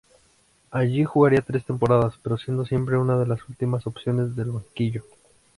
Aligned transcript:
Allí 0.71 1.03
jugaría 1.05 1.41
tres 1.43 1.63
temporadas, 1.63 2.15
pero 2.23 2.35
siendo 2.39 2.65
siempre 2.65 2.97
una 2.97 3.19
de 3.19 3.27
las 3.27 3.47
últimas 3.47 3.85
opciones 3.85 4.35
del 4.35 4.49
banquillo. 4.49 5.03